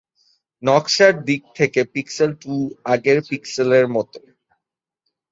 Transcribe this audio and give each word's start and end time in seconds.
নকশার 0.63 1.13
দিক 1.27 1.41
থেকে 1.57 1.79
পিক্সেল 1.93 2.31
টু 2.41 2.53
আগের 2.85 3.17
পিক্সেলের 3.29 3.85
মতো। 3.87 4.19